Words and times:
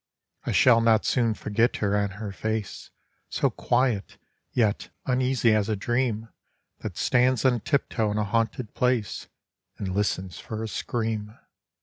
I 0.47 0.51
shall 0.51 0.81
not 0.81 1.05
soon 1.05 1.35
forget 1.35 1.75
her 1.75 1.95
and 1.95 2.13
her 2.13 2.31
face, 2.31 2.89
So 3.29 3.51
quiet, 3.51 4.17
yet 4.51 4.89
uneasy 5.05 5.53
as 5.53 5.69
a 5.69 5.75
dream 5.75 6.29
That 6.79 6.97
stands 6.97 7.45
on 7.45 7.59
tip 7.59 7.87
toe 7.87 8.09
in 8.09 8.17
a 8.17 8.23
haunted 8.23 8.73
place 8.73 9.27
And 9.77 9.93
listens 9.93 10.39
for 10.39 10.63
a 10.63 10.67
scream. 10.67 11.37